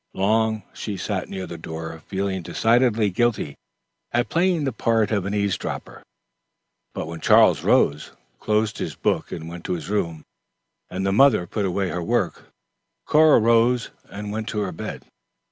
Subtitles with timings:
[0.15, 3.55] Long she sat near the door, feeling decidedly guilty
[4.11, 6.01] at playing the part of an eavesdropper;
[6.95, 8.09] but when Charles rose,
[8.39, 10.23] closed his book and went to his room,
[10.89, 12.45] and the mother put away her work,
[13.05, 15.05] Cora rose and went to her bed.